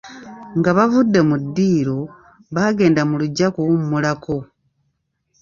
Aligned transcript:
Nga 0.57 0.71
bavudde 0.77 1.19
mu 1.29 1.35
ddiiro, 1.43 1.99
baagenda 2.53 3.01
mu 3.09 3.15
luggya 3.21 3.47
kuwummulako. 3.55 4.35